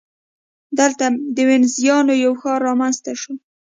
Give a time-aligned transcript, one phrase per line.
[0.79, 1.05] دلته
[1.35, 3.33] د وینزیانو یو ښار رامنځته شو.